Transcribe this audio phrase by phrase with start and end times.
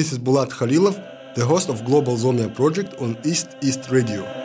[0.00, 0.96] this is Bulat Khalilov,
[1.34, 4.39] the host of Global Zomia project on EastEast Radio.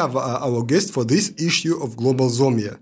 [0.00, 2.78] Senyawa are uh, our guest for this issue of Global Zomia.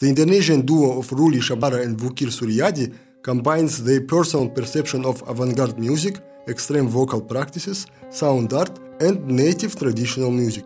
[0.00, 5.78] The Indonesian duo of Ruli Shabara and Wukir Suryadi combines their personal perception of avant-garde
[5.78, 10.64] music, extreme vocal practices, sound art, and native traditional music.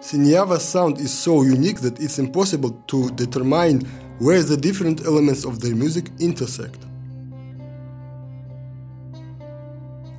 [0.00, 3.80] Senyawa's sound is so unique that it's impossible to determine
[4.18, 6.78] where the different elements of their music intersect.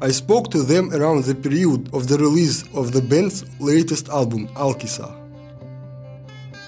[0.03, 4.49] I spoke to them around the period of the release of the band's latest album,
[4.49, 5.15] Alkisah.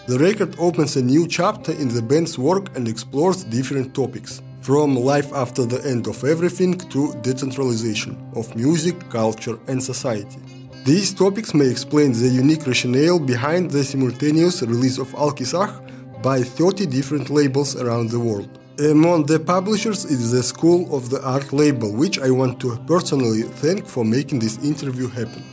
[0.08, 4.96] The record opens a new chapter in the band's work and explores different topics, from
[4.96, 10.40] life after the end of everything to decentralization of music, culture, and society.
[10.86, 16.86] These topics may explain the unique rationale behind the simultaneous release of Alkisah by 30
[16.86, 18.60] different labels around the world.
[18.78, 23.44] Among the publishers is the School of the Art label, which I want to personally
[23.44, 25.46] thank for making this interview happen.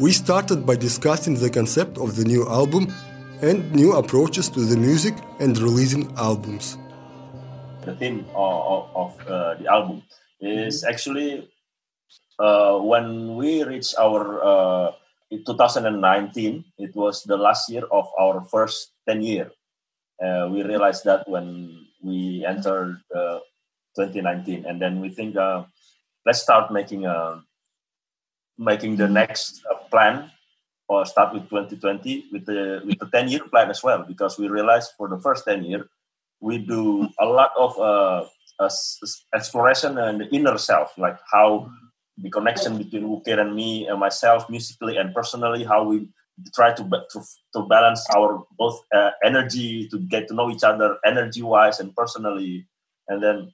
[0.00, 2.88] We started by discussing the concept of the new album
[3.42, 6.78] and new approaches to the music and releasing albums.
[7.84, 10.02] The theme of, of uh, the album
[10.40, 11.50] is actually
[12.38, 14.92] uh, when we reached our uh,
[15.30, 19.52] in 2019, it was the last year of our first 10 year.
[20.24, 23.38] Uh, we realized that when we entered uh,
[23.96, 25.64] 2019, and then we think uh,
[26.26, 27.42] let's start making a
[28.58, 30.30] making the next uh, plan
[30.88, 34.48] or start with 2020 with the with the 10 year plan as well because we
[34.48, 35.88] realized for the first 10 year
[36.40, 38.24] we do a lot of uh,
[39.34, 41.70] exploration and the inner self like how
[42.18, 46.08] the connection between Wukir and me and myself musically and personally how we
[46.54, 47.20] try to to,
[47.54, 51.94] to balance our both uh, energy to get to know each other energy wise and
[51.94, 52.66] personally.
[53.08, 53.52] And then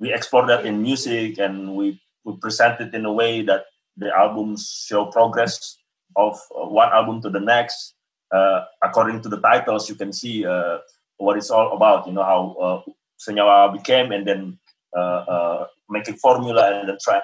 [0.00, 4.14] we explore that in music and we we present it in a way that the
[4.14, 5.78] albums show progress
[6.16, 7.94] of uh, one album to the next.
[8.32, 10.78] Uh, according to the titles you can see uh,
[11.18, 12.90] what it's all about you know how uh,
[13.22, 14.58] Senyawa became and then
[14.96, 17.22] uh, uh, making formula and then tra-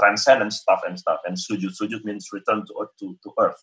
[0.00, 1.20] transcendent stuff and stuff.
[1.26, 3.62] And sujud sujud means return to, to, to earth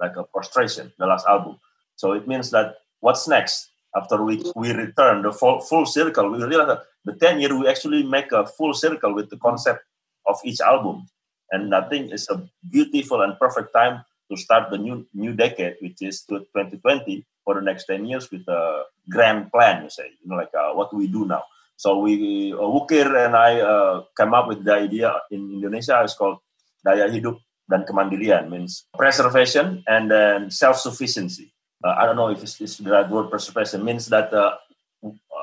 [0.00, 1.58] like a prostration, the last album.
[1.96, 6.42] So it means that what's next after we, we return the full, full circle, we
[6.42, 9.80] realize that the 10 year we actually make a full circle with the concept
[10.26, 11.06] of each album.
[11.50, 15.76] And I think it's a beautiful and perfect time to start the new new decade,
[15.80, 20.30] which is 2020 for the next 10 years with a grand plan, you say, you
[20.30, 21.42] know, like uh, what do we do now?
[21.76, 26.14] So we, uh, Wukir and I uh, came up with the idea in Indonesia, it's
[26.14, 26.38] called
[26.86, 31.54] Daya Hidup dan kemandirian means preservation and then self-sufficiency.
[31.80, 34.58] Uh, I don't know if it's, it's, the right word preservation means that uh,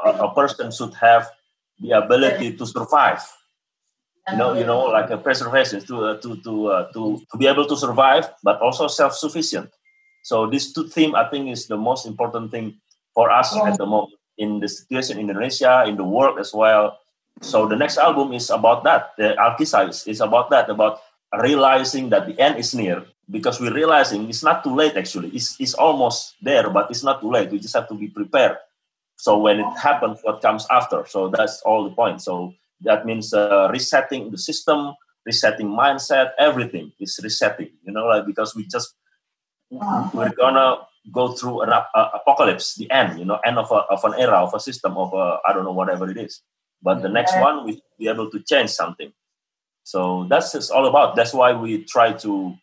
[0.06, 1.32] a, person should have
[1.80, 3.24] the ability to survive.
[4.30, 7.48] You know, you know, like a preservation to uh, to to uh, to to be
[7.48, 9.72] able to survive, but also self-sufficient.
[10.28, 12.76] So these two theme, I think, is the most important thing
[13.16, 17.00] for us at the moment in the situation in Indonesia, in the world as well.
[17.42, 19.16] So the next album is about that.
[19.18, 21.02] The Alkisah is, is about that, about
[21.34, 25.30] realizing that the end is near because we're realizing it's not too late actually.
[25.30, 27.52] It's, it's almost there but it's not too late.
[27.52, 28.58] We just have to be prepared.
[29.18, 31.06] So when it happens what comes after.
[31.08, 32.22] So that's all the point.
[32.22, 34.94] So that means uh, resetting the system
[35.28, 38.96] resetting mindset everything is resetting you know like because we just
[40.14, 40.78] we're gonna
[41.12, 44.38] go through an uh, apocalypse the end you know end of, a, of an era
[44.38, 46.42] of a system of I don't know whatever it is.
[46.82, 49.12] But the next one we be able to change something
[49.88, 51.16] so that's it's all about.
[51.16, 52.54] That's why we try to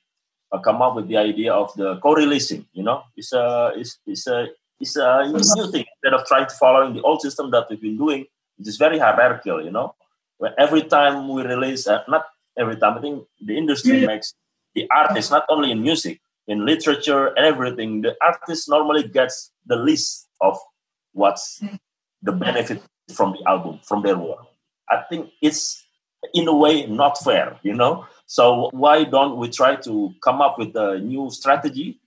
[0.52, 2.66] uh, come up with the idea of the co-releasing.
[2.74, 6.54] You know, it's a it's, it's a it's a new thing instead of trying to
[6.54, 8.26] follow the old system that we've been doing.
[8.58, 9.64] It is very hierarchical.
[9.64, 9.94] You know,
[10.36, 12.26] where every time we release, uh, not
[12.58, 12.98] every time.
[12.98, 14.34] I think the industry makes
[14.74, 18.02] the artist not only in music, in literature and everything.
[18.02, 20.58] The artist normally gets the list of
[21.14, 21.64] what's
[22.20, 22.82] the benefit
[23.14, 24.44] from the album, from their work.
[24.90, 25.83] I think it's
[26.32, 28.06] in a way not fair you know?
[28.26, 32.00] So why don't we try to come up with a new strategy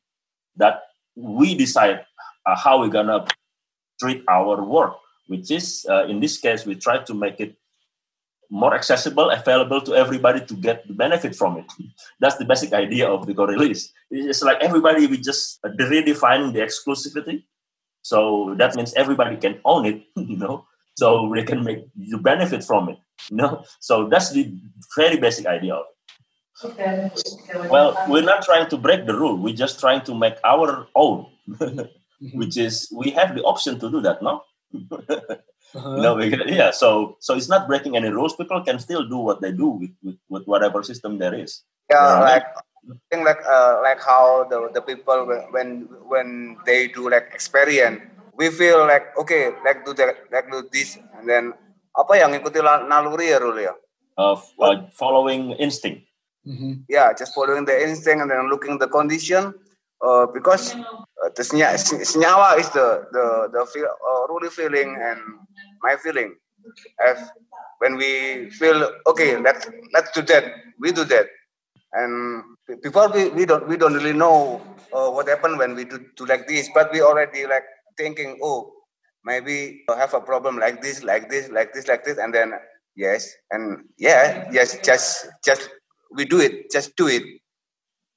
[0.55, 0.81] that
[1.15, 2.05] we decide
[2.45, 3.25] uh, how we're gonna
[4.00, 4.95] treat our work
[5.27, 7.55] which is uh, in this case we try to make it
[8.50, 11.65] more accessible available to everybody to get the benefit from it.
[12.21, 17.43] That's the basic idea of the co-release it's like everybody we just redefine the exclusivity.
[18.01, 20.65] So that means everybody can own it you know
[20.98, 22.98] so they can make you benefit from it
[23.30, 23.63] you know?
[23.80, 24.54] So that's the
[24.96, 25.94] very basic idea of it.
[26.58, 27.12] Okay.
[27.70, 29.38] well we're not trying to break the rule.
[29.38, 31.27] We're just trying to make our own
[32.34, 34.42] which is we have the option to do that no?
[35.75, 35.98] Uh-huh.
[35.98, 38.36] no yeah so so it's not breaking any rules.
[38.36, 41.62] People can still do what they do with, with, with whatever system there is.
[41.92, 42.48] Yeah like
[43.12, 48.01] thing like uh, like how the, the people when when they do like experience
[48.38, 51.53] we feel like okay like do that like do this and then
[51.98, 53.74] apa yang ikuti naluri ya Rul ya?
[54.17, 56.06] Of uh, following instinct.
[56.48, 56.88] Mm-hmm.
[56.88, 59.51] yeah just following the instinct and then looking the condition
[60.00, 60.72] uh, because
[61.20, 65.20] uh, the senyawa is the the the feel, uh, really feeling and
[65.84, 66.39] my feeling.
[67.03, 67.20] As
[67.79, 70.46] when we feel okay let's let's do that
[70.79, 71.27] we do that.
[71.91, 72.44] And
[72.84, 74.62] before we, we don't we don't really know
[74.96, 77.63] uh, what happened when we do, do like this but we already like
[77.98, 78.72] thinking oh
[79.25, 82.54] maybe I have a problem like this like this like this like this and then
[82.96, 85.70] yes and yeah yes just just
[86.16, 87.24] we do it just do it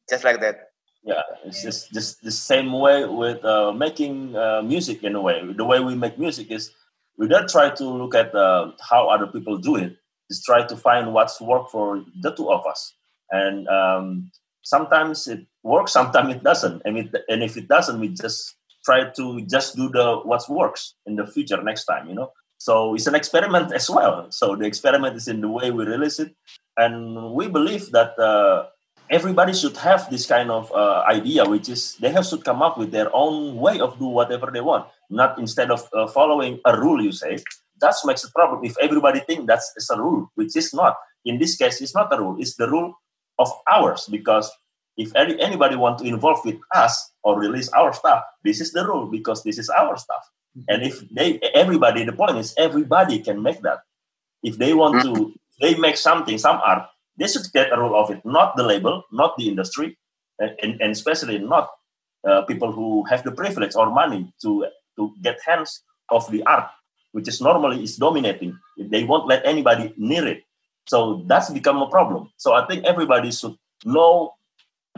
[0.08, 0.56] just like that.
[1.02, 5.40] Yeah it's just just the same way with uh, making uh, music in a way.
[5.56, 6.70] The way we make music is
[7.18, 9.96] we don't try to look at uh, how other people do it.
[10.30, 12.94] Just try to find what's work for the two of us.
[13.30, 14.30] And um,
[14.62, 16.82] sometimes it works sometimes it doesn't.
[16.84, 20.94] And, it, and if it doesn't we just try to just do the what works
[21.06, 22.32] in the future next time you know?
[22.60, 24.26] So it's an experiment as well.
[24.30, 26.36] So the experiment is in the way we release it.
[26.76, 28.66] And we believe that uh,
[29.08, 32.76] everybody should have this kind of uh, idea which is they have to come up
[32.76, 34.86] with their own way of do whatever they want.
[35.08, 37.38] Not instead of uh, following a rule you say.
[37.80, 38.62] That makes a problem.
[38.62, 40.96] If everybody think that's a rule which is not.
[41.24, 42.36] In this case it's not a rule.
[42.38, 42.92] It's the rule
[43.38, 44.50] of ours because
[45.00, 48.84] if any, anybody want to involve with us or release our stuff this is the
[48.84, 50.24] rule because this is our stuff.
[50.56, 50.64] Mm-hmm.
[50.68, 53.80] and if they everybody the point is everybody can make that.
[54.42, 55.30] If they want to mm-hmm.
[55.60, 56.88] they make something some art
[57.18, 59.96] they should get a rule of it not the label not the industry
[60.38, 61.70] and, and, and especially not
[62.28, 64.66] uh, people who have the privilege or money to
[64.96, 66.68] to get hands of the art
[67.12, 68.58] which is normally is dominating.
[68.78, 70.44] They won't let anybody near it.
[70.86, 72.30] So that's become a problem.
[72.36, 74.34] So i think everybody should know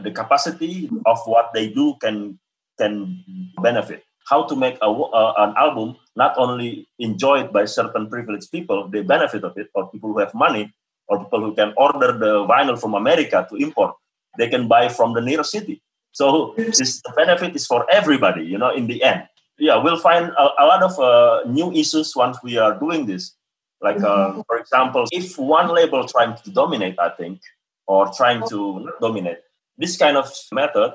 [0.01, 2.39] the capacity of what they do can
[2.79, 3.23] can
[3.61, 4.03] benefit.
[4.25, 9.01] How to make a, uh, an album not only enjoyed by certain privileged people they
[9.01, 10.73] benefit of it or people who have money
[11.07, 13.93] or people who can order the vinyl from america to import
[14.37, 15.81] they can buy from the nearest city.
[16.13, 19.27] So this the benefit is for everybody you know in the end.
[19.59, 23.35] Yeah we'll find a, a lot of uh, new issues once we are doing this.
[23.81, 27.41] Like uh, for example if one label trying to dominate i think
[27.85, 29.39] or trying to dominate
[29.77, 30.93] this kind of method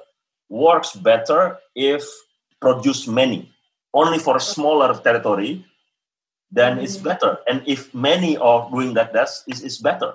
[0.48, 2.04] works better if
[2.60, 3.50] produce many
[3.94, 5.64] only for a smaller territory
[6.50, 7.08] then it's mm-hmm.
[7.08, 7.38] better.
[7.48, 10.14] And if many are doing that that's is, is better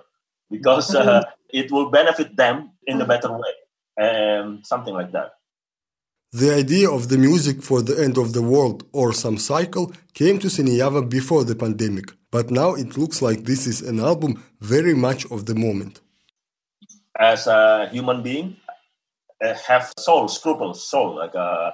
[0.50, 1.30] because uh, mm-hmm.
[1.50, 3.10] it will benefit them in a mm-hmm.
[3.10, 3.54] better way
[3.98, 5.34] and something like that.
[6.32, 10.40] The idea of the music for the end of the world or some cycle came
[10.40, 14.96] to Senyawa before the pandemic, but now it looks like this is an album very
[14.96, 16.02] much of the moment
[17.20, 18.58] as a human being
[19.44, 21.72] uh, have soul, scruples, soul, like uh,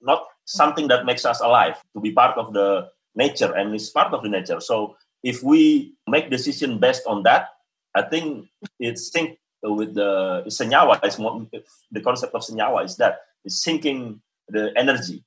[0.00, 4.12] not something that makes us alive to be part of the nature and is part
[4.12, 4.60] of the nature.
[4.60, 7.48] So if we make decision based on that,
[7.94, 8.48] I think
[8.78, 11.04] it's sync with the senyawa.
[11.04, 11.46] Is more,
[11.90, 15.24] the concept of senyawa is that it's sinking the energy.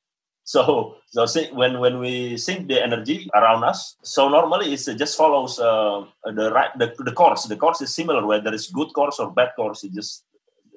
[0.48, 5.60] So, so when when we sync the energy around us, so normally it just follows
[5.60, 7.44] uh, the right the, the course.
[7.52, 9.84] The course is similar whether it's good course or bad course.
[9.84, 10.24] It's just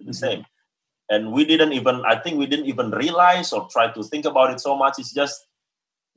[0.04, 0.42] the same.
[1.08, 4.50] And we didn't even I think we didn't even realize or try to think about
[4.50, 4.98] it so much.
[4.98, 5.46] It's just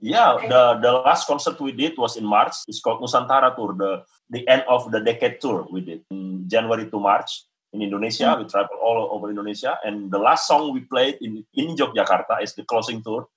[0.01, 0.33] yeah.
[0.49, 2.57] The the last concert we did was in March.
[2.67, 3.77] It's called Nusantara Tour.
[3.77, 4.01] The
[4.33, 8.33] the end of the decade tour we did in January to March in Indonesia.
[8.33, 8.41] Mm-hmm.
[8.41, 12.57] We traveled all over Indonesia, and the last song we played in in Yogyakarta is
[12.57, 13.29] the closing tour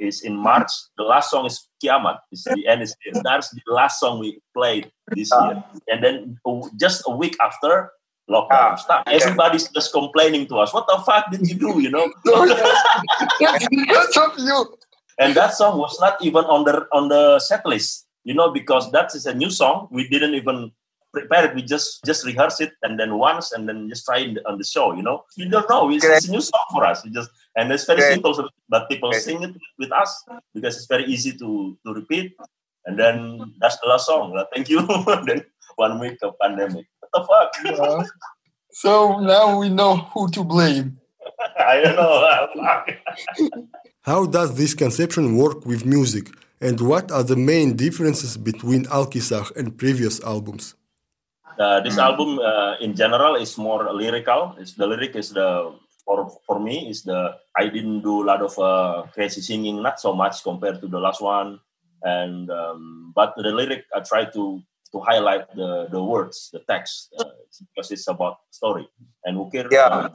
[0.00, 0.70] is in March.
[0.96, 2.18] The last song is Kiamat.
[2.30, 3.14] It's the end is here.
[3.22, 5.62] That's the last song we played this year.
[5.88, 6.38] And then
[6.78, 7.90] just a week after
[8.30, 10.72] lockdown ah, start, everybody's just complaining to us.
[10.72, 11.80] What the fuck did you do?
[11.80, 12.12] You know?
[13.38, 14.78] Because of you.
[15.18, 18.06] And that song was not even on the on the set list.
[18.24, 19.88] You know, because that is a new song.
[19.90, 20.70] We didn't even
[21.12, 21.54] prepare it.
[21.54, 24.64] We just just rehearse it and then once and then just try it on the
[24.64, 24.94] show.
[24.94, 25.90] You know, you don't know.
[25.90, 27.04] It's, it's a new song for us.
[27.04, 31.04] We just and it's very simple, but people sing it with us because it's very
[31.04, 32.34] easy to to repeat.
[32.84, 34.34] And then that's the last song.
[34.34, 34.86] Like, Thank you.
[35.26, 35.44] then
[35.76, 36.86] one week of pandemic.
[37.00, 37.50] What the fuck?
[37.64, 38.04] Yeah.
[38.72, 40.98] So now we know who to blame.
[41.58, 43.68] I don't know.
[44.02, 46.28] How does this conception work with music?
[46.60, 50.74] And what are the main differences between Alkisah and previous albums?
[51.58, 52.02] Uh, this mm.
[52.02, 54.56] album, uh, in general, is more lyrical.
[54.58, 58.42] It's, the lyric is the for for me is the I didn't do a lot
[58.42, 61.60] of uh, crazy singing, not so much compared to the last one.
[62.02, 67.14] And um, but the lyric I try to to highlight the the words, the text.
[67.18, 67.24] Uh,
[67.60, 68.88] because it's about story.
[69.24, 70.08] And Wukir, Yeah.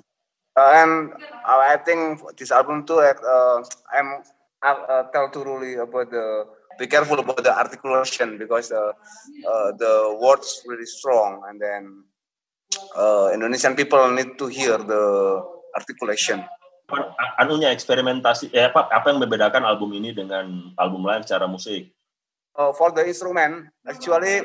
[0.57, 1.13] Uh, and
[1.45, 3.61] uh, I think this album too, uh,
[3.93, 4.23] I'm
[4.63, 8.93] I uh, tell really about the be careful about the articulation because uh,
[9.49, 12.03] uh, the words really strong, and then
[12.97, 15.45] uh, Indonesian people need to hear the
[15.77, 16.41] articulation.
[17.37, 21.91] anunya eksperimentasi, eh, apa, apa yang membedakan album ini dengan album lain secara musik?
[22.57, 24.41] Uh, for the instrument, actually,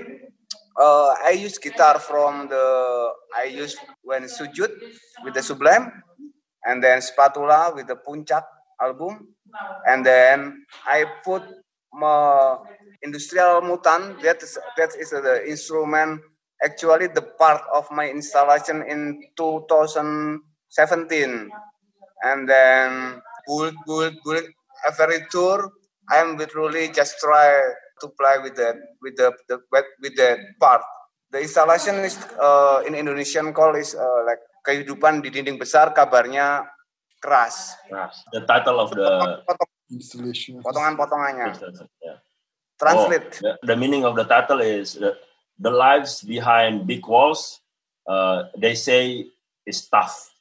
[0.77, 2.67] uh, I use guitar from the
[3.33, 3.73] I use
[4.05, 4.69] when sujud
[5.25, 5.89] with the Sublime,
[6.69, 8.45] and then spatula with the Puncak
[8.77, 9.33] album,
[9.89, 11.41] and then I put
[11.97, 12.61] my
[13.01, 14.21] industrial mutan.
[14.21, 16.21] That is that is the instrument.
[16.61, 19.19] Actually, the part of my installation in
[20.77, 21.51] 2017,
[22.25, 24.45] and then good, good, good.
[24.89, 25.71] Every tour,
[26.11, 27.61] I'm literally just try
[28.01, 30.83] to play with that with the, the with- with that part.
[31.31, 36.67] The installation is uh, in Indonesian call is uh, like kehidupan di dinding besar kabarnya
[37.23, 37.73] keras.
[38.33, 39.45] The title of the
[39.93, 40.65] Installation.
[40.65, 41.53] Potongan-potongannya.
[42.01, 42.17] yeah.
[42.81, 43.29] Translate.
[43.29, 45.17] Oh, the, the meaning of the title is the,
[45.61, 47.61] the lives behind big walls.
[48.09, 49.29] Uh, they say
[49.65, 50.32] is tough.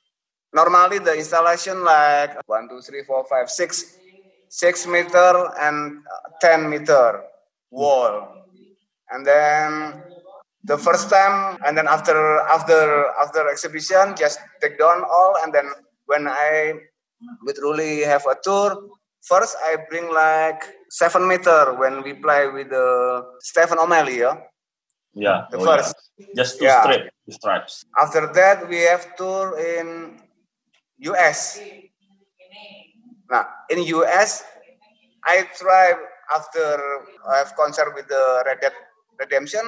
[0.54, 3.96] Normally the installation like one, two, three, four, five, six,
[4.50, 7.24] six meter and uh, ten meter
[7.72, 8.28] wall,
[9.12, 10.04] and then
[10.66, 12.16] the first time, and then after
[12.52, 15.72] after after exhibition, just take down all, and then
[16.06, 16.74] when I
[17.48, 18.76] would really have a tour,
[19.24, 24.36] first I bring like seven meter when we play with the Stephen O'Malley, yeah.
[25.14, 25.96] Yeah, The oh, first.
[26.18, 26.28] yeah.
[26.36, 26.82] just two Yeah.
[26.84, 27.84] strip, two stripes.
[28.00, 30.20] After that, we have tour in
[31.02, 31.60] US.
[33.30, 34.44] Now, in US,
[35.26, 35.94] I try
[36.36, 36.78] after
[37.32, 38.74] I have concert with the Red Dead
[39.20, 39.66] Redemption.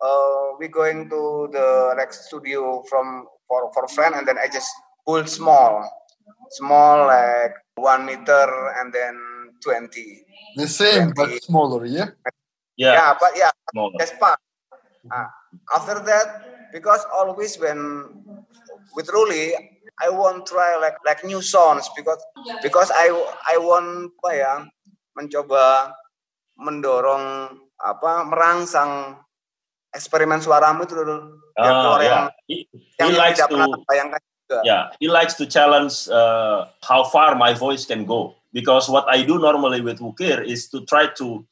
[0.00, 4.70] Uh, we going to the like studio from for for friend, and then I just
[5.04, 5.84] pull small,
[6.56, 8.48] small like one meter,
[8.80, 9.14] and then
[9.62, 10.24] twenty.
[10.56, 12.16] The same but smaller, yeah?
[12.76, 13.96] Yeah, Yeah, but yeah, smaller.
[13.98, 14.40] that's part.
[15.12, 15.28] Ah,
[15.76, 16.26] after that,
[16.72, 18.14] because always when
[18.94, 19.52] with Ruli,
[20.00, 22.20] I want try like like new songs because
[22.62, 23.12] because I
[23.46, 24.52] I want apa ya
[25.12, 25.92] mencoba
[26.56, 29.16] mendorong apa merangsang
[29.92, 31.16] eksperimen suaramu itu dulu
[31.58, 32.26] yang keluar yang yeah.
[32.46, 32.56] He,
[33.00, 34.58] yang he likes tidak pernah to juga.
[34.64, 39.22] yeah he likes to challenge uh, how far my voice can go because what I
[39.22, 41.44] do normally with Wukir is to try to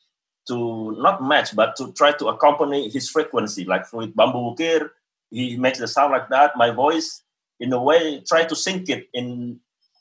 [0.49, 0.57] to
[0.97, 4.91] not match but to try to accompany his frequency like with Bambu Wukir
[5.31, 7.23] he makes the sound like that my voice
[7.61, 9.59] in a way try to sync it in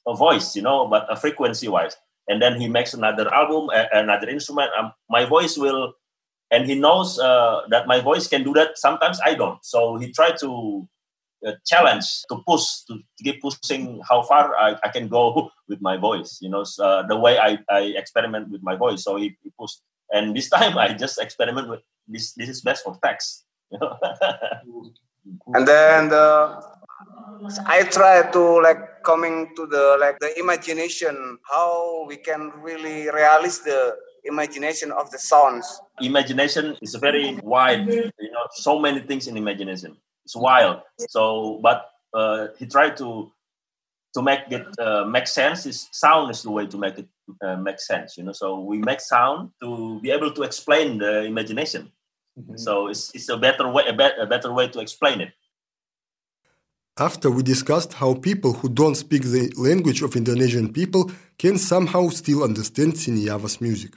[0.07, 1.95] a voice you know but a frequency wise
[2.27, 4.71] and then he makes another album a- another instrument.
[4.77, 5.93] Um, my voice will
[6.51, 8.77] and he knows uh, that my voice can do that.
[8.77, 9.63] Sometimes I don't.
[9.65, 10.87] So he tried to
[11.45, 15.97] uh, challenge to push to, keep pushing how far I, I can go with my
[15.97, 19.03] voice you know uh, the way I, I experiment with my voice.
[19.03, 19.81] So he, he pushed.
[20.11, 23.45] And this time I just experiment with this this is best for text.
[25.53, 26.76] And then the
[27.65, 33.59] I try to like coming to the like the imagination how we can really realize
[33.59, 35.65] the imagination of the sounds.
[36.01, 39.97] Imagination is very wide you know so many things in imagination.
[40.25, 40.81] It's wild.
[41.09, 43.31] So but uh, he tried to
[44.15, 45.65] to make it uh, make sense.
[45.65, 47.07] Is sound is the way to make it
[47.41, 48.33] uh, make sense you know.
[48.33, 51.91] So we make sound to be able to explain the imagination.
[52.55, 55.33] So it's, it's a better way a, bet, a better way to explain it
[56.99, 62.09] After we discussed how people who don't speak the language of Indonesian people can somehow
[62.09, 63.93] still understand Senyawa's music.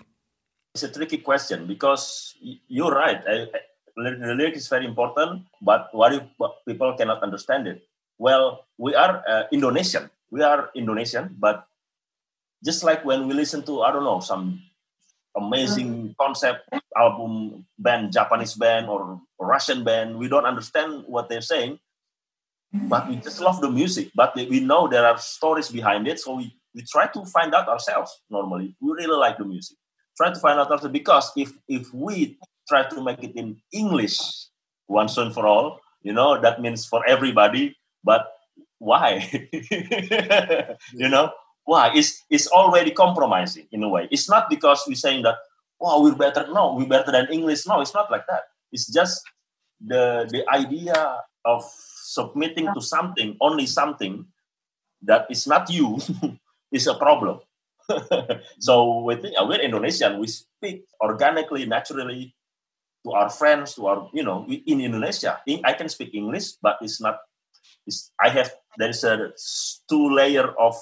[0.74, 2.36] it's a tricky question because
[2.68, 3.24] you're right.
[3.26, 3.60] I, I,
[3.96, 6.22] the lyric is very important, but what if
[6.68, 7.82] people cannot understand it?
[8.18, 10.10] Well, we are uh, Indonesian.
[10.30, 11.66] We are Indonesian, but
[12.62, 14.60] just like when we listen to I don't know some
[15.34, 21.80] amazing concept album band, Japanese band or Russian band, we don't understand what they're saying,
[22.72, 24.11] but we just love the music.
[24.14, 27.68] But we know there are stories behind it, so we, we try to find out
[27.68, 28.20] ourselves.
[28.30, 29.76] Normally, we really like the music
[30.20, 32.37] try to find out also because if if we
[32.68, 34.20] try to make it in English
[34.88, 37.76] once and for all, you know, that means for everybody.
[38.04, 38.28] But
[38.78, 39.24] why?
[40.92, 41.33] you know,
[41.64, 41.92] why?
[41.94, 44.09] It's it's already compromising in a way.
[44.11, 45.37] It's not because we're saying that,
[45.80, 46.46] oh, we're better.
[46.52, 47.66] No, we're better than English.
[47.66, 48.52] No, it's not like that.
[48.72, 49.24] It's just
[49.80, 51.64] the the idea of
[52.11, 54.27] submitting to something, only something
[55.03, 55.99] that is not you,
[56.73, 57.38] is a problem.
[58.59, 60.18] so we think uh, we're Indonesian.
[60.18, 62.35] We speak organically, naturally,
[63.07, 65.38] to our friends, to our you know in Indonesia.
[65.64, 67.18] I can speak English, but it's not.
[67.87, 69.31] It's, I have there is a
[69.88, 70.75] two layer of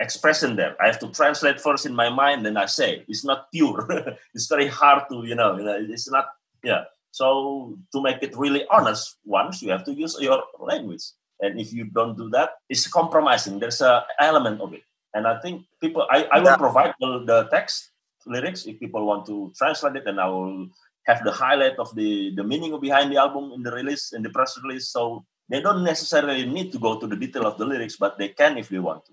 [0.00, 0.74] expression there.
[0.82, 3.86] I have to translate first in my mind, then I say it's not pure.
[4.34, 5.58] it's very hard to you know.
[5.58, 6.26] It's not
[6.62, 6.86] yeah.
[7.12, 11.04] So to make it really honest, once you have to use your language,
[11.40, 13.60] and if you don't do that, it's compromising.
[13.60, 16.08] There's a element of it, and I think people.
[16.10, 17.92] I, I will provide the, the text
[18.24, 20.68] lyrics if people want to translate it, and I will
[21.04, 24.30] have the highlight of the the meaning behind the album in the release in the
[24.30, 24.88] press release.
[24.88, 28.32] So they don't necessarily need to go to the detail of the lyrics, but they
[28.32, 29.12] can if they want to,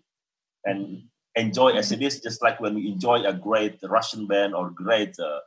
[0.64, 1.04] and
[1.36, 2.22] enjoy as it is.
[2.22, 5.20] Just like when we enjoy a great Russian band or great.
[5.20, 5.44] Uh,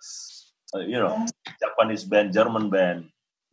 [0.74, 1.26] uh, you know,
[1.60, 3.08] Japanese band, German band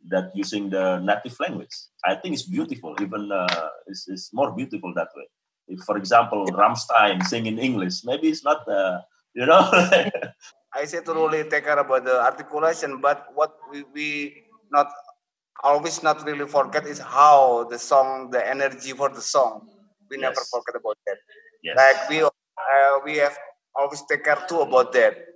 [0.07, 1.75] that using the native language.
[2.05, 2.95] I think it's beautiful.
[3.01, 5.27] Even uh, it's, it's more beautiful that way.
[5.67, 9.01] If, for example, Rammstein sing in English, maybe it's not, uh,
[9.33, 9.59] you know.
[10.73, 14.89] I said to really take care about the articulation, but what we, we not
[15.63, 19.67] always not really forget is how the song, the energy for the song.
[20.09, 20.21] We yes.
[20.21, 21.17] never forget about that.
[21.63, 21.75] Yes.
[21.75, 23.37] Like we uh, we have
[23.75, 25.28] always take care too about that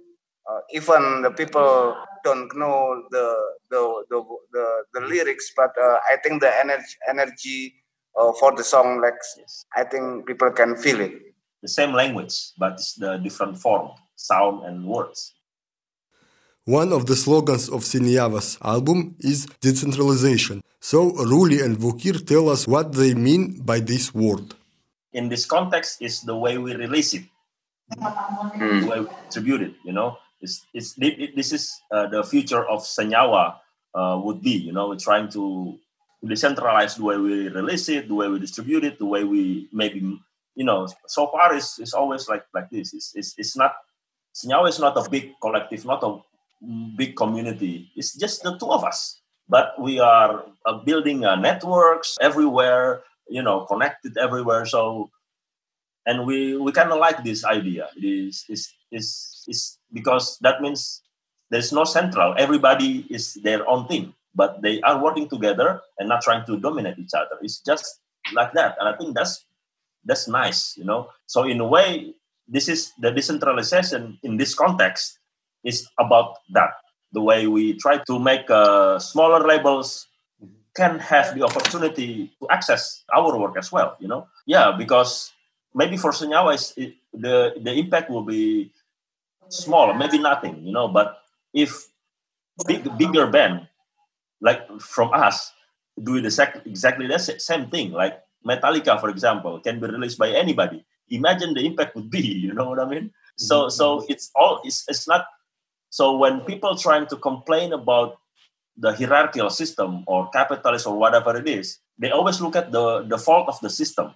[0.49, 3.25] uh, even the people don't know the
[3.69, 7.75] the the, the, the lyrics, but uh, I think the energy energy
[8.19, 9.65] uh, for the song, like yes.
[9.75, 11.13] I think people can feel it.
[11.61, 15.33] The same language, but it's the different form, sound, and words.
[16.65, 20.61] One of the slogans of Senyawa's album is decentralization.
[20.79, 24.53] So Ruli and Wukir tell us what they mean by this word.
[25.13, 27.23] In this context, is the way we release it,
[27.97, 28.81] mm.
[28.81, 29.73] the way we distribute it.
[29.83, 30.93] You know, it's, it's
[31.35, 33.55] this is uh, the future of Senyawa
[33.95, 34.51] uh, would be.
[34.51, 35.79] You know, trying to
[36.23, 40.19] decentralize the way we release it, the way we distribute it, the way we maybe
[40.55, 40.87] you know.
[41.07, 42.93] So far, it's, it's always like like this.
[42.93, 43.73] It's, it's, it's not
[44.35, 46.19] Senyawa is not a big collective, not a
[46.95, 47.89] big community.
[47.95, 53.03] It's just the two of us, but we are uh, building uh, networks everywhere.
[53.29, 54.65] You know, connected everywhere.
[54.65, 55.09] So
[56.05, 61.01] and we we kind of like this idea It's, is is is because that means
[61.49, 62.33] there's no central.
[62.37, 66.97] Everybody is their own thing but they are working together and not trying to dominate
[66.97, 67.37] each other.
[67.41, 67.99] It's just
[68.33, 68.75] like that.
[68.79, 69.45] And i think that's
[70.05, 71.09] that's nice you know?
[71.27, 72.13] So in a way
[72.47, 75.19] this is the decentralization in this context
[75.63, 76.71] is about that.
[77.13, 80.07] The way we try to make uh, smaller labels
[80.75, 84.27] can have the opportunity to access our work as well you know?
[84.45, 85.31] Yeah because
[85.75, 88.71] maybe for Senyawa, it, the the impact will be
[89.49, 90.87] small, maybe nothing, you know.
[90.87, 91.17] But
[91.53, 91.87] if
[92.67, 93.67] big bigger band
[94.41, 95.51] like from us
[96.03, 100.29] do the sec- exactly the same thing, like Metallica, for example, can be released by
[100.29, 100.85] anybody.
[101.09, 102.21] Imagine the impact would be.
[102.43, 103.11] You know what I mean?
[103.37, 103.69] So mm-hmm.
[103.69, 105.25] so it's all it's it's not.
[105.89, 108.17] So when people trying to complain about
[108.75, 113.17] the hierarchical system or capitalist or whatever it is, they always look at the the
[113.17, 114.13] fault of the system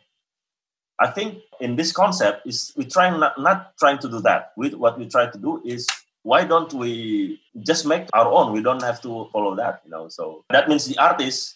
[1.00, 4.54] I think in this concept is we try not, not trying to do that.
[4.58, 5.88] We, what we try to do is
[6.24, 8.52] why don't we just make our own?
[8.52, 10.10] We don't have to follow that, you know.
[10.10, 11.56] So that means the artist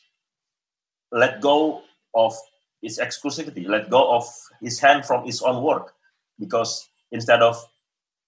[1.11, 1.81] let go
[2.15, 2.33] of
[2.81, 4.23] its exclusivity, let go of
[4.61, 5.93] his hand from his own work,
[6.39, 7.57] because instead of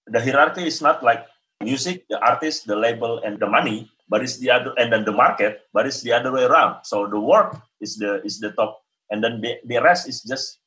[0.06, 1.24] the hierarchy is not like
[1.62, 5.12] music, the artist, the label, and the money, but it's the other, and then the
[5.12, 6.84] market, but it's the other way around.
[6.84, 10.58] So the work is the is the top, and then the, the rest is just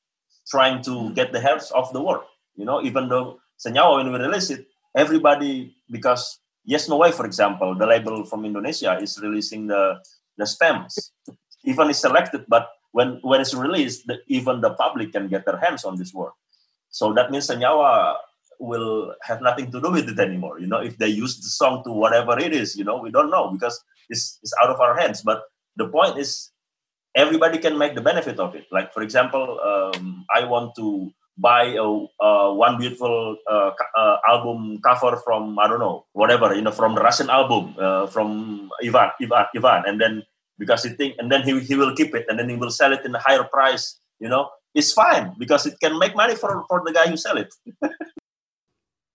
[0.50, 2.24] trying to get the help of the work.
[2.56, 7.26] You know, even though Senyawa, when we release it, everybody, because Yes No Wave, for
[7.26, 10.00] example, the label from Indonesia is releasing the,
[10.38, 11.12] the stems.
[11.64, 15.58] Even it's selected, but when, when it's released, the, even the public can get their
[15.58, 16.34] hands on this work.
[16.90, 18.16] So that means Senyawa
[18.60, 20.60] will have nothing to do with it anymore.
[20.60, 23.30] You know, if they use the song to whatever it is, you know, we don't
[23.30, 23.80] know because
[24.10, 25.22] it's, it's out of our hands.
[25.22, 25.44] But
[25.76, 26.52] the point is
[27.18, 28.66] everybody can make the benefit of it.
[28.72, 31.86] Like for example, um, I want to buy a,
[32.22, 36.96] uh, one beautiful uh, uh, album cover from I don't know whatever you know from
[36.96, 40.24] the Russian album uh, from Ivan Ivan Ivan, and then
[40.58, 42.94] because he think and then he he will keep it and then he will sell
[42.94, 44.00] it in a higher price.
[44.20, 47.38] You know, it's fine because it can make money for for the guy who sell
[47.38, 47.54] it.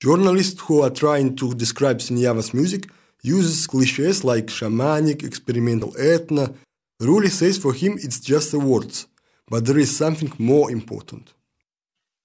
[0.03, 2.91] Journalists who are trying to describe Senyawa's music
[3.23, 6.57] uses cliches like shamanic, experimental ethno,
[7.03, 9.09] Ruli says for him it's just the words,
[9.49, 11.35] but there is something more important.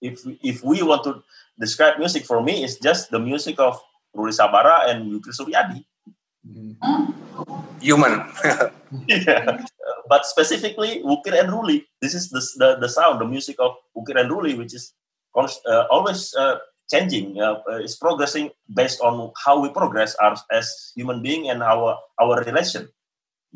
[0.02, 1.24] If if we want to
[1.60, 3.82] describe music for me, it's just the music of
[4.16, 5.82] Ruli Shabara and Wukir Suryadi.
[7.82, 8.22] Human.
[9.08, 9.66] yeah.
[10.08, 11.84] But specifically, Wukir and Ruli.
[12.02, 14.94] This is the, the, the sound, the music of Wukir and Ruli, which is
[15.36, 16.58] uh, always uh,
[16.90, 17.42] changing.
[17.42, 22.44] Uh, it's progressing based on how we progress as, as human being and our our
[22.44, 22.88] relation.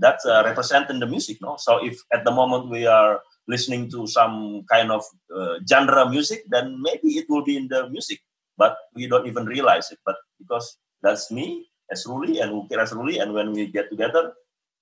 [0.02, 1.58] That's uh, represented in the music, no.
[1.62, 6.42] So if at the moment we are listening to some kind of uh, genre music,
[6.50, 8.20] then maybe it will be in the music,
[8.58, 10.00] but we don't even realize it.
[10.06, 14.34] But because that's me as Ruli and Wukir as Ruli, and when we get together,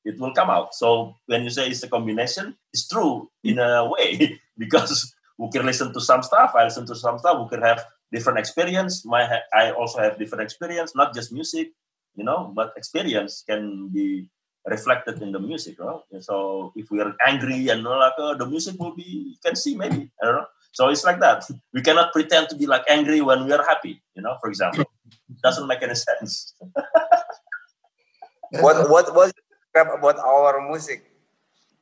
[0.05, 0.73] it will come out.
[0.73, 5.91] So when you say it's a combination, it's true in a way because Wukir listen
[5.93, 7.37] to some stuff, I listen to some stuff.
[7.37, 9.05] Wukir have different experience.
[9.05, 11.71] My I also have different experience, not just music,
[12.15, 14.29] you know, but experience can be
[14.69, 15.99] reflected in the music, right?
[16.21, 19.75] So if we are angry and like uh, the music will be, you can see
[19.75, 20.45] maybe, I don't know.
[20.71, 21.43] So it's like that.
[21.73, 24.37] We cannot pretend to be like angry when we are happy, you know.
[24.41, 26.53] For example, it doesn't make any sense.
[28.63, 31.05] what what what you describe about our music,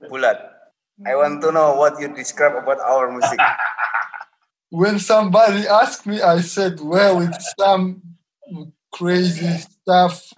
[0.03, 0.39] Bulat?
[1.05, 3.39] I want to know what you describe about our music.
[4.69, 8.01] when somebody asked me, I said, well, it's some
[8.91, 10.33] crazy stuff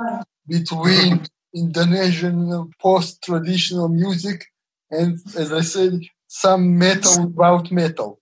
[0.47, 4.45] between Indonesian post-traditional music
[4.91, 8.19] and, as I said, some metal about metal.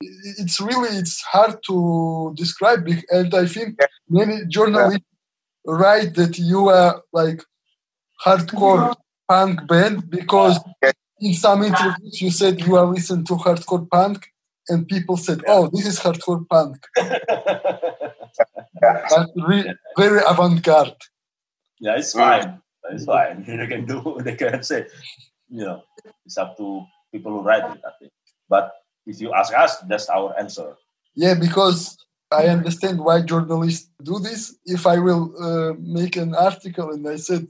[0.00, 5.04] It's really it's hard to describe, and I think many journalists
[5.66, 7.42] write that you are like
[8.24, 8.94] hardcore
[9.28, 10.58] punk band because
[11.20, 14.28] in some interviews you said you are listening to hardcore punk
[14.68, 16.76] and people said oh this is hardcore punk.
[19.98, 20.96] Very avant-garde
[21.80, 22.60] yeah it's fine.
[22.90, 23.44] It's fine.
[23.46, 24.86] They can do they can say
[25.48, 25.82] you know
[26.26, 28.12] it's up to people who write it i think.
[28.48, 28.72] But
[29.06, 30.76] if you ask us that's our answer.
[31.14, 31.96] Yeah because
[32.30, 34.56] i understand why journalists do this.
[34.64, 37.48] If i will uh, make an article and i said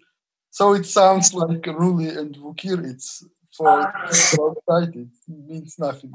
[0.51, 3.25] so it sounds like Ruli and Wukir, It's
[3.57, 6.14] for outside, it means nothing.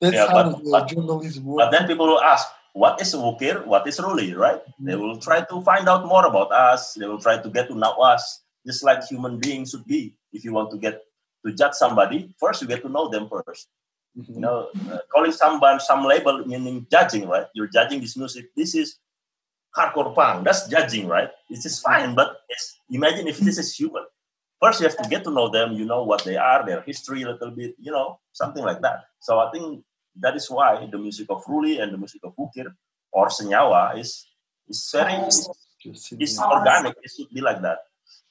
[0.00, 1.64] That's yeah, how but, the but, journalism works.
[1.64, 3.64] But then people will ask, what is Wukir?
[3.64, 4.58] What is Ruli, right?
[4.58, 4.84] Mm-hmm.
[4.84, 6.94] They will try to find out more about us.
[6.94, 10.12] They will try to get to know us, just like human beings should be.
[10.34, 11.00] If you want to get
[11.46, 13.64] to judge somebody, first you get to know them 1st
[14.18, 14.34] mm-hmm.
[14.34, 17.46] You know, uh, calling someone some label meaning judging, right?
[17.54, 18.50] You're judging this music.
[18.56, 18.98] This is
[19.70, 20.44] hardcore punk.
[20.44, 21.30] That's judging, right?
[21.48, 22.42] It's just fine, but
[22.90, 24.04] imagine if this is human
[24.60, 27.22] first you have to get to know them you know what they are their history
[27.22, 29.84] a little bit you know something like that so i think
[30.20, 32.74] that is why the music of Ruli and the music of Wukir
[33.12, 34.26] or Senyawa is
[34.68, 37.78] is very is, organic it should be like that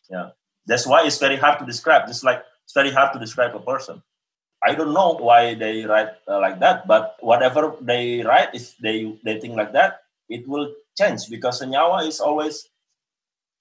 [0.09, 0.29] yeah
[0.65, 3.59] that's why it's very hard to describe just like it's very hard to describe a
[3.59, 4.01] person
[4.63, 9.15] i don't know why they write uh, like that but whatever they write if they
[9.23, 12.67] they think like that it will change because Senyawa is always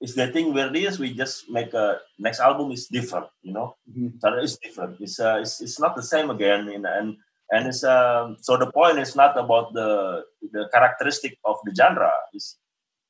[0.03, 3.77] if they think we're this, we just make a next album is different, you know.
[3.89, 4.19] Mm-hmm.
[4.43, 5.01] It's different.
[5.01, 7.17] It's, uh, it's it's not the same again, and and
[7.51, 12.13] and it's um, so the point is not about the the characteristic of the genre.
[12.33, 12.57] Is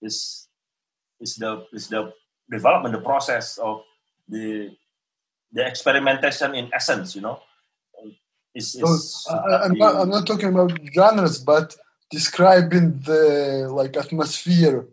[0.01, 0.49] is
[1.21, 2.13] is the is the
[2.51, 3.83] development, the process of
[4.29, 4.71] the
[5.53, 7.41] the experimentation in essence, you know.
[8.55, 11.75] Is, is so, I, am not, I'm not talking about genres, but
[12.11, 14.87] describing the like atmosphere.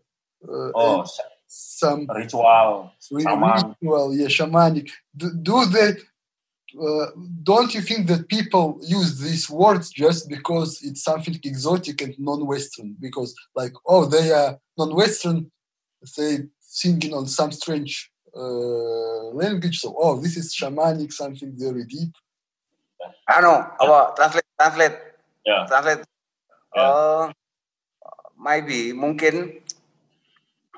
[0.47, 1.06] Uh, oh,
[1.47, 4.91] some ritual, ritual, yeah, shamanic.
[5.17, 5.93] Do, do they?
[6.77, 7.08] Uh,
[7.43, 12.95] don't you think that people use these words just because it's something exotic and non-Western?
[12.99, 15.49] Because, like, oh, they are non-Western,
[16.03, 19.79] say, singing on some strange uh, language.
[19.79, 22.13] So, oh, this is shamanic, something very deep.
[23.27, 23.65] I know.
[23.82, 24.12] Yeah.
[24.15, 24.97] translate, translate.
[25.45, 25.65] Yeah.
[25.67, 26.05] Translate.
[26.75, 26.82] Yeah.
[26.82, 27.32] Uh,
[28.38, 29.58] maybe, mungkin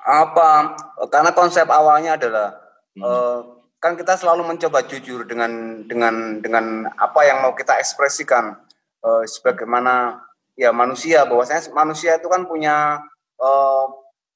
[0.01, 0.73] apa
[1.13, 2.57] karena konsep awalnya adalah
[2.97, 3.03] hmm.
[3.05, 8.55] uh, kan kita selalu mencoba jujur dengan dengan dengan apa yang mau kita ekspresikan.
[9.01, 10.21] Uh, sebagaimana
[10.53, 11.25] ya manusia.
[11.25, 13.01] Bahwasanya manusia itu kan punya
[13.41, 13.85] uh,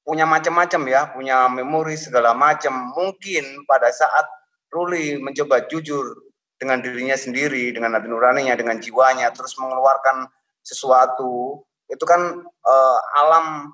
[0.02, 1.02] punya macam-macam ya.
[1.14, 2.74] Punya memori segala macam.
[2.98, 4.26] Mungkin pada saat
[4.74, 6.26] Ruli mencoba jujur
[6.58, 10.24] dengan dirinya sendiri dengan hati nuraninya dengan jiwanya terus mengeluarkan
[10.64, 13.70] sesuatu itu kan uh, alam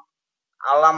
[0.62, 0.96] alam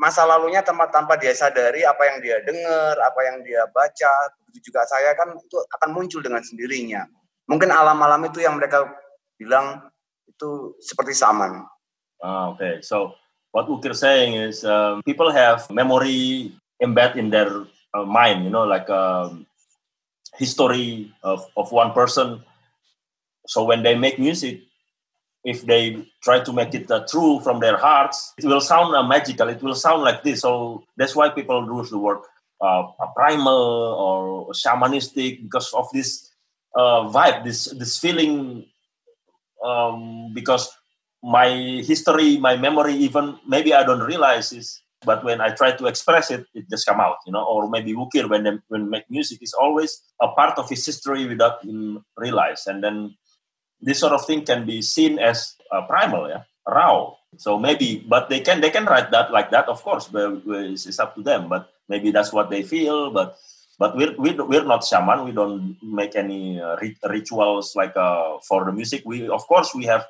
[0.00, 4.12] masa lalunya tanpa tanpa dia sadari apa yang dia dengar, apa yang dia baca,
[4.48, 7.04] begitu juga saya kan itu akan muncul dengan sendirinya.
[7.44, 8.88] Mungkin alam-alam itu yang mereka
[9.36, 9.84] bilang
[10.24, 11.68] itu seperti saman.
[12.24, 12.80] Ah, okay.
[12.80, 13.12] So
[13.52, 18.64] what Ukir saying is um, people have memory embedded in their uh, mind, you know,
[18.64, 19.44] like um,
[20.40, 22.40] history of, of one person.
[23.44, 24.64] So when they make music,
[25.44, 29.02] if they try to make it uh, true from their hearts, it will sound uh,
[29.02, 29.48] magical.
[29.48, 30.40] It will sound like this.
[30.40, 32.20] So that's why people use the word
[32.60, 32.84] uh,
[33.16, 33.54] primal
[33.98, 36.30] or shamanistic because of this
[36.76, 38.66] uh, vibe, this this feeling.
[39.64, 40.68] Um, because
[41.22, 41.48] my
[41.86, 46.32] history, my memory, even maybe I don't realize is, but when I try to express
[46.32, 47.44] it, it just come out, you know.
[47.44, 51.26] Or maybe Wukir when they, when make music is always a part of his history
[51.26, 53.14] without him realize, and then
[53.82, 57.12] this sort of thing can be seen as uh, primal, yeah, raw.
[57.36, 60.98] So maybe, but they can they can write that like that, of course, but it's,
[60.98, 61.48] up to them.
[61.48, 63.36] But maybe that's what they feel, but
[63.82, 66.76] but we're we're, we're not shaman we don't make any uh,
[67.10, 70.06] rituals like uh, for the music we of course we have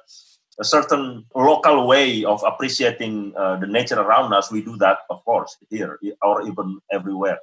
[0.58, 5.24] a certain local way of appreciating uh, the nature around us we do that of
[5.24, 7.38] course here or even everywhere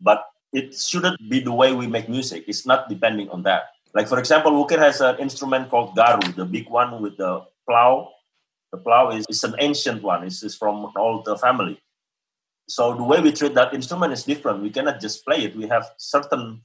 [0.00, 4.08] but it shouldn't be the way we make music it's not depending on that like
[4.12, 7.32] for example Wukir has an instrument called garu the big one with the
[7.66, 7.92] plow
[8.72, 11.76] the plow is, is an ancient one it's, it's from an old family
[12.68, 14.62] so the way we treat that instrument is different.
[14.62, 15.56] We cannot just play it.
[15.56, 16.60] We have certain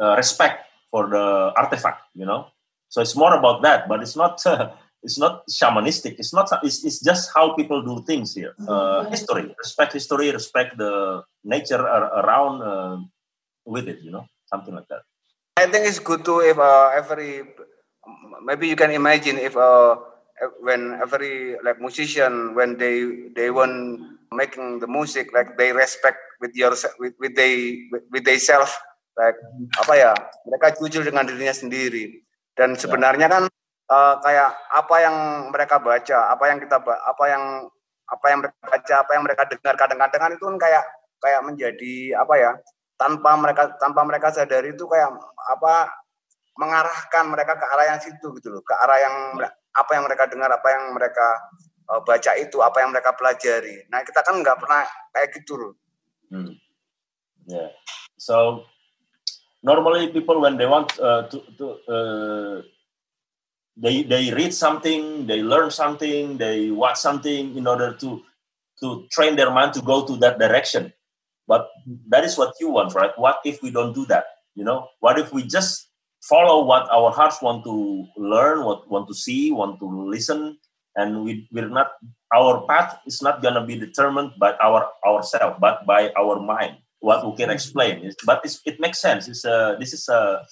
[0.00, 2.48] uh, respect for the artifact, you know.
[2.88, 4.44] So it's more about that, but it's not.
[4.44, 4.72] Uh,
[5.02, 6.16] it's not shamanistic.
[6.18, 6.48] It's not.
[6.64, 8.56] It's, it's just how people do things here.
[8.66, 12.96] Uh, history, respect history, respect the nature around uh,
[13.66, 14.00] with it.
[14.00, 15.02] You know, something like that.
[15.56, 17.40] I think it's good to if uh, every
[18.44, 19.96] maybe you can imagine if uh,
[20.60, 24.04] when every like musician when they they want
[24.36, 28.76] making the music like they respect with your with, with they with, with they self
[29.16, 29.36] like
[29.80, 30.12] apa ya
[30.44, 32.20] mereka jujur dengan dirinya sendiri
[32.52, 32.84] dan ya.
[32.84, 33.48] sebenarnya kan
[33.88, 35.16] uh, kayak apa yang
[35.56, 37.44] mereka baca apa yang kita apa yang
[38.12, 40.84] apa yang mereka baca apa yang mereka dengar kadang-kadang itu kan kayak
[41.24, 42.52] kayak menjadi apa ya
[42.96, 45.12] tanpa mereka tanpa mereka sadari itu kayak
[45.52, 45.92] apa
[46.56, 48.64] mengarahkan mereka ke arah yang situ gitu loh.
[48.64, 49.14] Ke arah yang
[49.76, 51.28] apa yang mereka dengar apa yang mereka
[51.92, 53.84] uh, baca itu apa yang mereka pelajari.
[53.92, 54.82] Nah kita kan nggak pernah
[55.12, 55.72] kayak gitu loh.
[56.26, 56.58] Hmm.
[57.46, 57.70] yeah
[58.18, 58.66] so
[59.62, 62.56] normally people when they want uh, to, to uh,
[63.78, 68.22] they they read something they learn something they watch something in order to
[68.80, 70.92] to train their mind to go to that direction
[71.46, 71.70] but
[72.08, 75.18] that is what you want right what if we don't do that you know what
[75.18, 75.86] if we just
[76.26, 80.58] follow what our hearts want to learn, what want to see, want to listen,
[80.98, 81.94] and we we're not
[82.34, 86.82] our path is not gonna be determined by our ourselves, but by our mind.
[86.98, 89.28] What we can explain is, but it makes sense.
[89.28, 90.42] It's a, this is a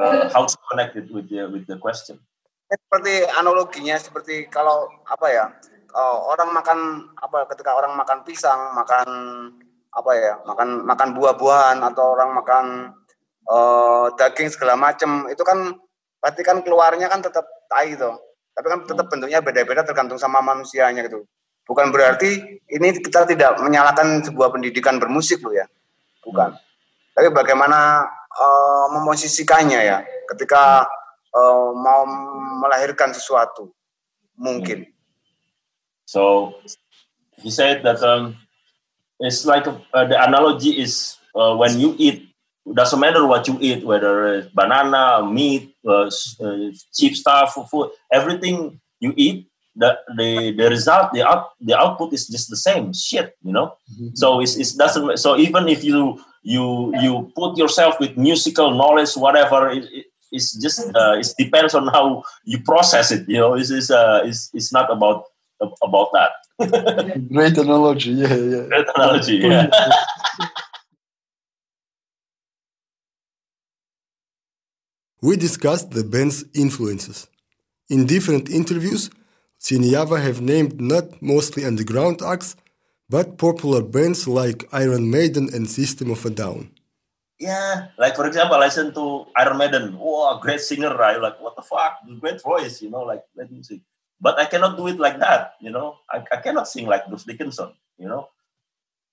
[0.00, 2.16] uh, how to connect it with the with the question.
[2.70, 5.44] Seperti analoginya seperti kalau apa ya
[5.90, 6.78] uh, orang makan
[7.18, 9.06] apa ketika orang makan pisang makan
[9.90, 12.64] apa ya makan makan buah-buahan atau orang makan
[13.50, 15.74] uh, daging segala macam itu kan
[16.22, 19.12] berarti kan keluarnya kan tetap tai tuh tapi kan tetap hmm.
[19.16, 21.24] bentuknya beda-beda tergantung sama manusianya gitu.
[21.64, 25.66] Bukan berarti ini kita tidak menyalahkan sebuah pendidikan bermusik loh ya.
[26.20, 26.52] Bukan.
[26.52, 26.68] Hmm.
[27.16, 28.04] tapi bagaimana
[28.36, 29.98] uh, memosisikannya ya.
[30.28, 30.84] Ketika
[31.32, 32.04] uh, mau
[32.60, 33.72] melahirkan sesuatu
[34.36, 34.84] mungkin.
[36.04, 36.52] So
[37.40, 38.36] he said that um,
[39.20, 42.26] it's like a, uh, the analogy is uh, when you eat
[42.74, 46.10] doesn't matter what you eat, whether it's banana, meat, uh,
[46.40, 52.12] uh, cheap stuff, food, everything you eat, the the, the result, the out, the output
[52.12, 53.74] is just the same shit, you know.
[53.92, 54.08] Mm-hmm.
[54.14, 55.18] So it's, it doesn't.
[55.18, 60.54] So even if you you you put yourself with musical knowledge, whatever, it, it, it's
[60.60, 63.28] just uh, it depends on how you process it.
[63.28, 65.24] You know, it's it's, uh, it's, it's not about
[65.82, 66.30] about that.
[66.60, 68.66] Great analogy, yeah, yeah.
[68.68, 69.70] Great analogy, yeah.
[75.22, 77.28] We discussed the band's influences.
[77.88, 79.10] In different interviews,
[79.58, 82.56] Senyawa have named not mostly underground acts,
[83.08, 86.70] but popular bands like Iron Maiden and System of a Down.
[87.38, 89.98] Yeah, like for example, I listen to Iron Maiden.
[90.00, 91.20] Oh, a great singer, right?
[91.20, 91.98] Like, what the fuck?
[92.20, 93.80] Great voice, you know, like great music.
[94.20, 95.96] But I cannot do it like that, you know.
[96.10, 98.28] I, I cannot sing like Bruce Dickinson, you know.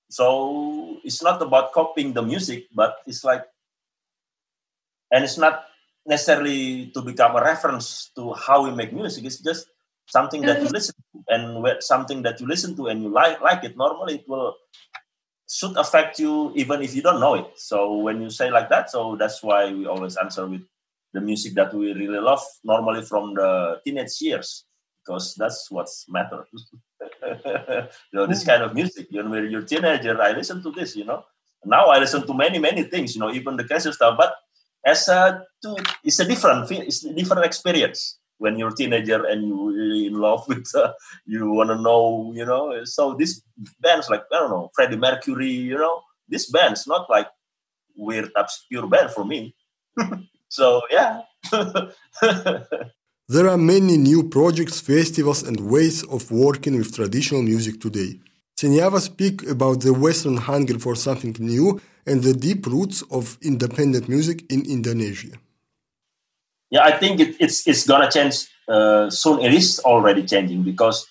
[0.10, 3.46] So it's not about copying the music, but it's like,
[5.12, 5.64] and it's not
[6.06, 9.26] necessarily to become a reference to how we make music.
[9.26, 9.68] It's just
[10.08, 13.64] something that you listen to, and something that you listen to and you like like
[13.64, 13.78] it.
[13.78, 14.56] Normally, it will
[15.50, 17.48] should affect you even if you don't know it.
[17.56, 20.64] So when you say like that, so that's why we always answer with
[21.14, 22.44] the music that we really love.
[22.64, 24.66] Normally from the teenage years,
[25.08, 26.46] because that's what's matter.
[26.52, 29.08] you know, this kind of music.
[29.10, 30.96] You know, when you're a teenager, I listen to this.
[30.96, 31.24] You know,
[31.64, 33.16] now I listen to many many things.
[33.16, 34.36] You know, even the cassette stuff, but
[34.86, 39.48] as a to, it's a different it's a different experience when you're a teenager and
[39.48, 40.94] you really in love with uh,
[41.26, 43.42] you want to know you know so these
[43.80, 47.28] bands like i don't know freddie mercury you know this band's not like
[47.96, 49.56] weird obscure band for me
[50.50, 51.22] so yeah
[53.30, 58.22] There are many new projects, festivals, and ways of working with traditional music today.
[58.56, 64.08] Senyawa speak about the Western hunger for something new and the deep roots of independent
[64.08, 65.36] music in Indonesia.
[66.72, 69.44] Yeah, I think it, it's it's gonna change uh, soon.
[69.44, 71.04] It is already changing because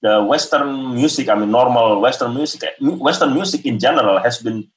[0.00, 4.72] the Western music, I mean, normal Western music, Western music in general has been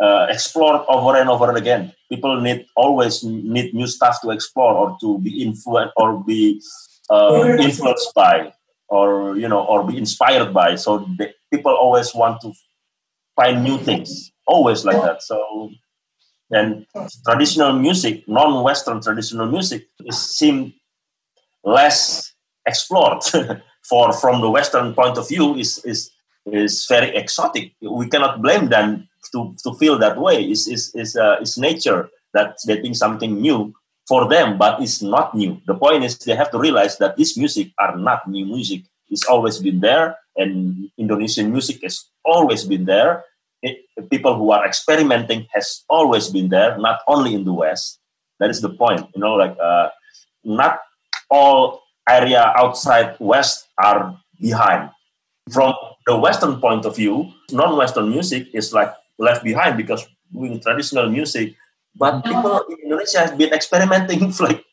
[0.00, 1.92] uh, explored over and over again.
[2.10, 6.60] People need always need new stuff to explore or to be influenced or be
[7.10, 8.52] uh, influenced by
[8.88, 10.74] or you know or be inspired by.
[10.76, 12.52] So the, people always want to
[13.36, 15.22] find new things, always like that.
[15.22, 15.70] So
[16.50, 16.86] and
[17.26, 20.74] traditional music, non-Western traditional music, is seem
[21.64, 22.32] less
[22.66, 23.22] explored.
[23.84, 26.10] For from the Western point of view, is is
[26.46, 27.72] is very exotic.
[27.82, 30.42] We cannot blame them to, to feel that way.
[30.42, 33.72] It's, it's, it's, uh, it's nature that they think something new
[34.06, 35.60] for them, but it's not new.
[35.66, 38.82] The point is they have to realize that this music are not new music.
[39.08, 43.24] It's always been there, and Indonesian music has always been there.
[43.62, 43.78] It,
[44.10, 47.98] people who are experimenting has always been there, not only in the West.
[48.40, 49.08] That is the point.
[49.14, 49.88] You know, like uh,
[50.44, 50.80] not
[51.30, 54.90] all area outside West are behind.
[55.52, 55.74] From
[56.06, 61.54] the Western point of view, non-Western music is like left behind because doing traditional music.
[61.94, 64.64] But people in Indonesia have been experimenting for like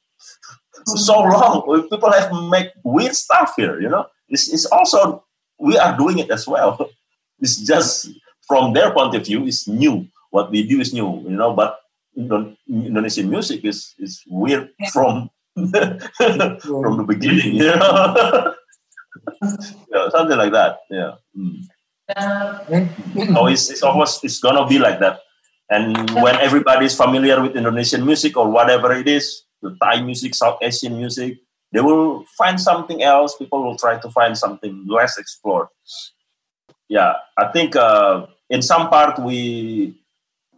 [0.85, 1.61] so long.
[1.89, 3.79] People have make weird stuff here.
[3.79, 5.23] You know, it's, it's also
[5.59, 6.77] we are doing it as well.
[7.41, 8.05] It's just
[8.45, 10.05] from their point of view, it's new.
[10.29, 11.25] What we do is new.
[11.25, 11.81] You know, but
[12.15, 17.55] Indonesian music is is weird from from the beginning.
[17.55, 18.53] You know,
[19.89, 20.79] yeah, something like that.
[20.89, 21.15] Yeah.
[21.37, 21.65] Mm.
[22.17, 25.19] So it's, it's almost it's gonna be like that.
[25.69, 30.35] And when everybody is familiar with Indonesian music or whatever it is, the Thai music,
[30.35, 31.39] South Asian music,
[31.71, 33.37] they will find something else.
[33.37, 35.67] People will try to find something less explored.
[36.89, 39.95] Yeah, I think uh, in some part we,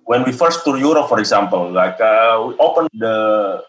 [0.06, 3.64] when we first tour Europe, for example, like uh, we opened the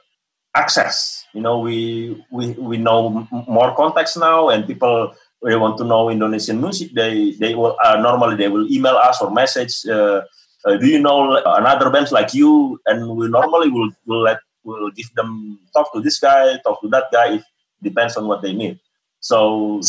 [0.56, 1.26] access.
[1.34, 5.12] You know, we we we know more context now, and people
[5.44, 9.20] they want to know Indonesian music, they they will uh, normally they will email us
[9.20, 9.84] or message.
[9.86, 10.22] Uh,
[10.64, 12.80] uh, do you know another bands like you?
[12.86, 16.88] And we normally will will let will give them talk to this guy, talk to
[16.88, 17.34] that guy.
[17.36, 17.44] If
[17.84, 18.80] depends on what they need.
[19.20, 19.80] So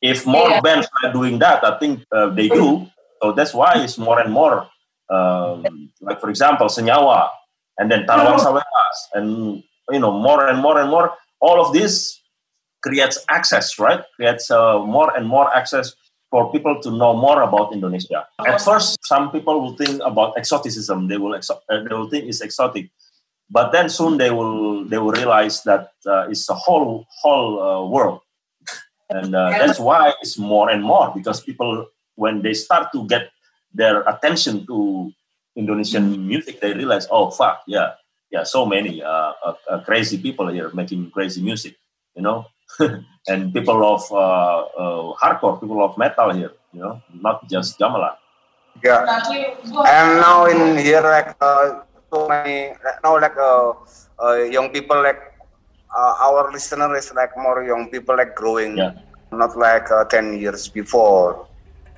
[0.00, 0.60] if more yeah.
[0.60, 2.86] bands are doing that, I think uh, they do.
[3.20, 4.70] So that's why it's more and more.
[5.10, 7.28] Um, like for example, Senyawa,
[7.76, 11.12] and then Tarawangsawelas, and you know more and more and more.
[11.40, 12.20] All of this
[12.84, 14.04] creates access, right?
[14.16, 15.96] Creates uh, more and more access
[16.30, 18.28] for people to know more about Indonesia.
[18.44, 21.08] At first, some people will think about exoticism.
[21.08, 22.92] They will exo- uh, they will think it's exotic,
[23.48, 27.82] but then soon they will they will realize that uh, it's a whole whole uh,
[27.88, 28.20] world,
[29.08, 31.88] and uh, that's why it's more and more because people
[32.20, 33.32] when they start to get
[33.72, 35.10] their attention to
[35.56, 37.94] Indonesian music, they realize, oh fuck, yeah,
[38.30, 39.32] yeah, so many uh,
[39.86, 41.74] crazy people here making crazy music,
[42.14, 42.44] you know
[43.28, 48.16] and people of uh, uh, hardcore, people of metal here, you know, not just gamelan.
[48.82, 49.06] Yeah,
[49.86, 53.72] and now in here like uh, so many now like uh,
[54.18, 55.22] uh, young people like
[55.94, 58.92] uh, our listener is like more young people like growing, yeah.
[59.30, 61.46] not like uh, ten years before.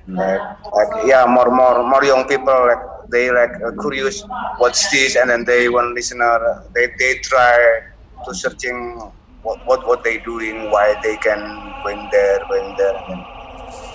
[0.07, 0.21] Mm.
[0.21, 4.23] Like, like yeah, more more more young people like they like uh, curious
[4.61, 7.81] what's this, and then they want listener they they try
[8.23, 9.01] to searching
[9.47, 12.97] what, what, what they doing, why they can going there, going there.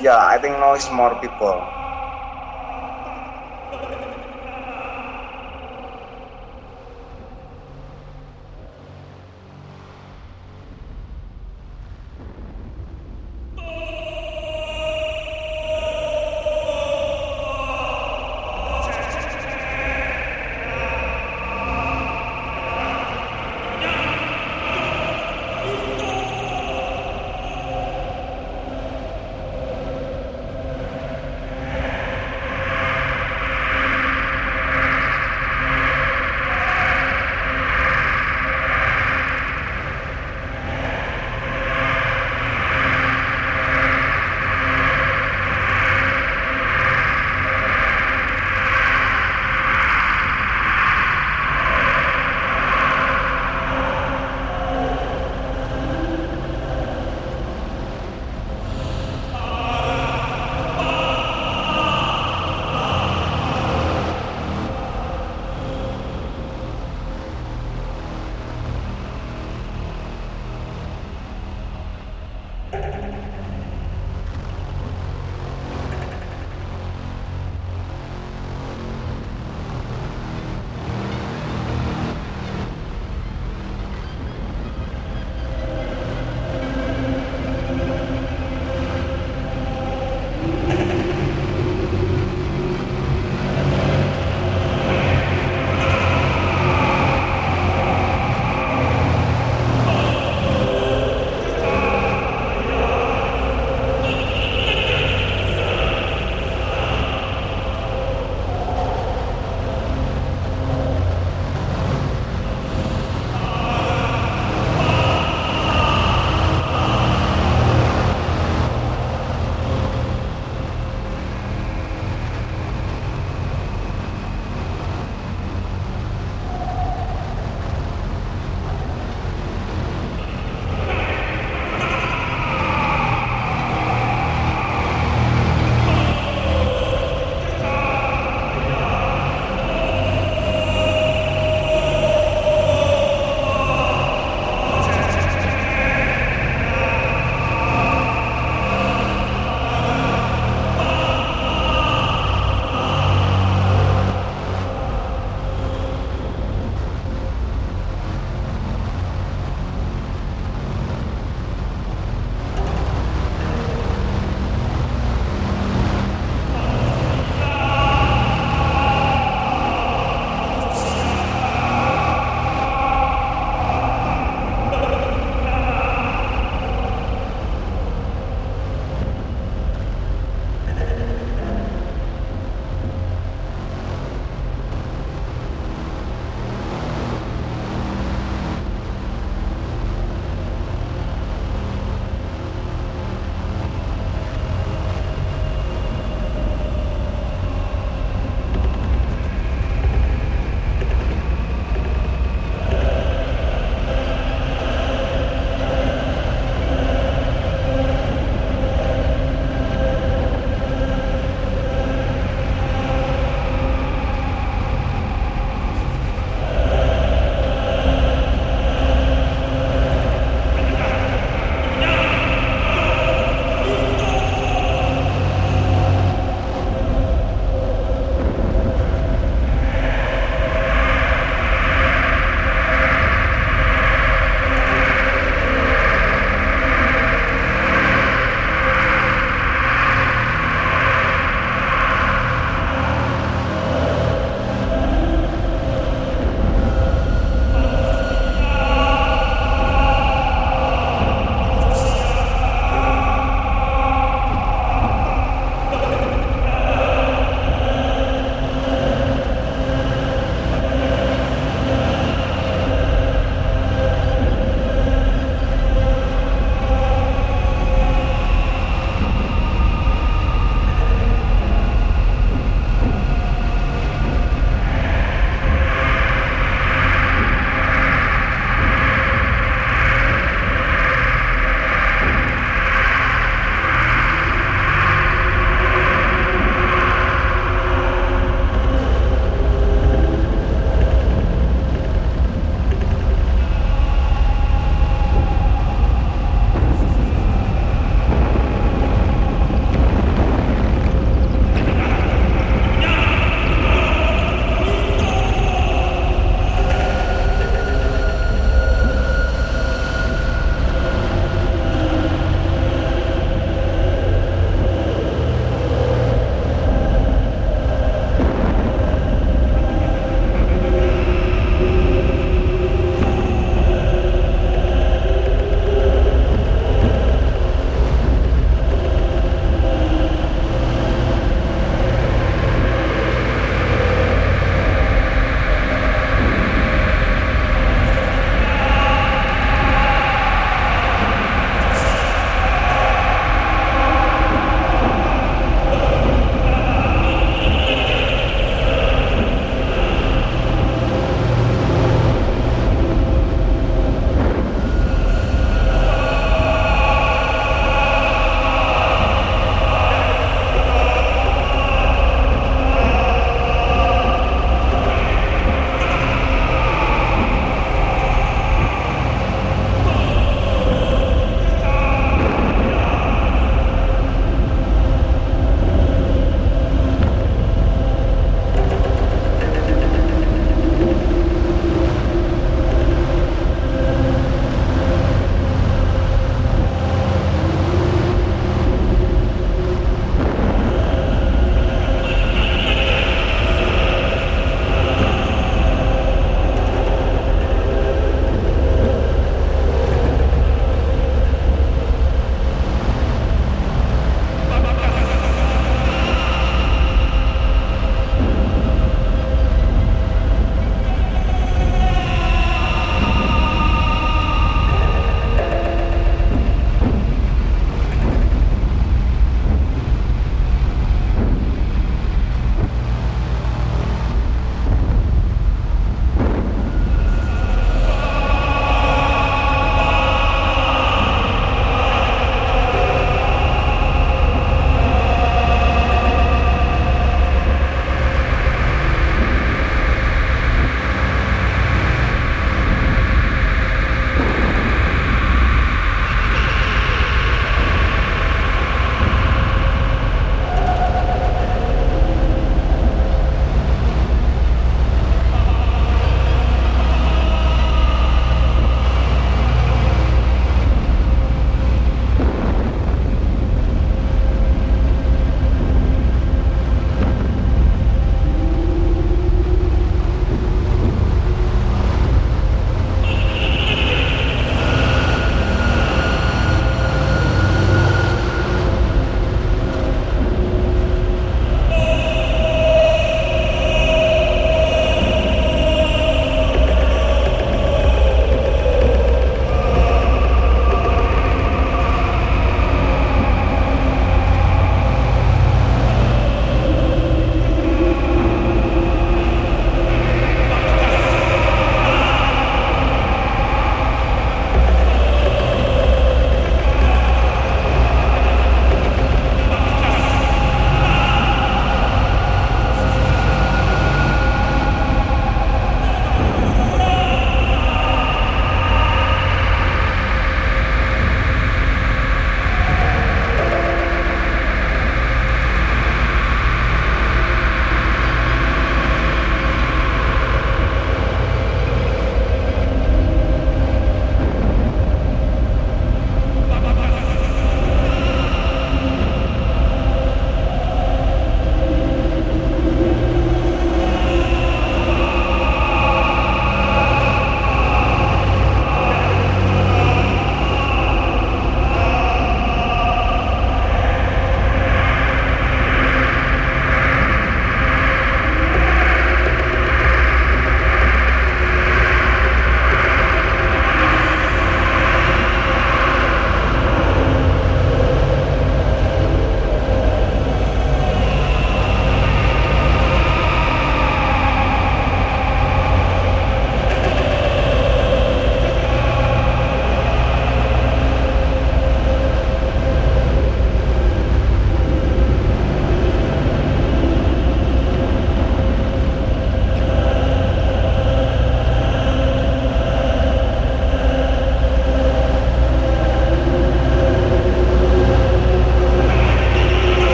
[0.00, 1.79] Yeah, I think now it's more people.